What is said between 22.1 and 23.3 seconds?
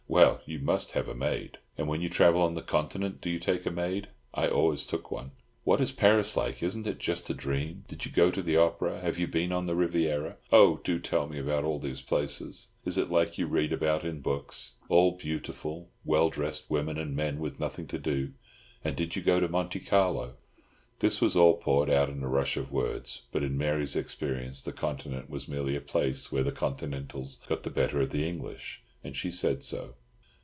a rush of words;